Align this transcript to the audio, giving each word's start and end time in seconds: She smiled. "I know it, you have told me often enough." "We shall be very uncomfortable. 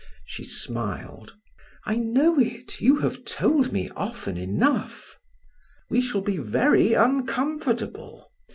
She 0.25 0.43
smiled. 0.43 1.35
"I 1.85 1.93
know 1.95 2.39
it, 2.39 2.81
you 2.81 2.95
have 3.01 3.23
told 3.23 3.71
me 3.71 3.87
often 3.95 4.35
enough." 4.35 5.15
"We 5.91 6.01
shall 6.01 6.21
be 6.21 6.37
very 6.39 6.93
uncomfortable. 6.95 8.31